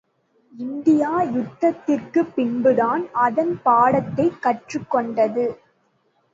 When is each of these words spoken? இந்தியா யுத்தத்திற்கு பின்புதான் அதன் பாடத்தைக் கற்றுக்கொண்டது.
இந்தியா 0.57 1.21
யுத்தத்திற்கு 1.21 2.21
பின்புதான் 2.35 3.11
அதன் 3.11 3.61
பாடத்தைக் 3.61 4.39
கற்றுக்கொண்டது. 4.41 5.57